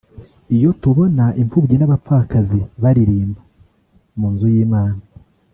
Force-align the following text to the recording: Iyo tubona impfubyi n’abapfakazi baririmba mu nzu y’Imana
Iyo 0.55 0.69
tubona 0.81 1.25
impfubyi 1.41 1.75
n’abapfakazi 1.77 2.59
baririmba 2.81 3.41
mu 4.17 4.27
nzu 4.33 4.45
y’Imana 4.53 4.99